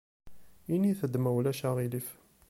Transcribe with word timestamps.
Init-d 0.73 1.13
ma 1.19 1.31
ulac 1.37 1.61
aɣilif. 1.69 2.07